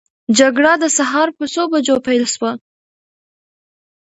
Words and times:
جګړه 0.37 0.73
د 0.83 0.85
سهار 0.97 1.27
په 1.37 1.45
څو 1.53 1.63
بجو 1.71 1.95
پیل 2.05 2.23
سوه؟ 2.33 2.51